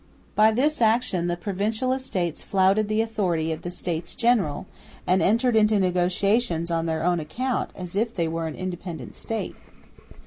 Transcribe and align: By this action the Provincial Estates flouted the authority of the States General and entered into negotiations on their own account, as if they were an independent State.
By 0.33 0.51
this 0.51 0.81
action 0.81 1.27
the 1.27 1.37
Provincial 1.37 1.93
Estates 1.93 2.41
flouted 2.41 2.87
the 2.87 3.01
authority 3.03 3.51
of 3.51 3.61
the 3.61 3.69
States 3.69 4.15
General 4.15 4.65
and 5.05 5.21
entered 5.21 5.55
into 5.55 5.79
negotiations 5.79 6.71
on 6.71 6.87
their 6.87 7.03
own 7.03 7.19
account, 7.19 7.69
as 7.75 7.95
if 7.95 8.11
they 8.11 8.27
were 8.27 8.47
an 8.47 8.55
independent 8.55 9.15
State. 9.15 9.55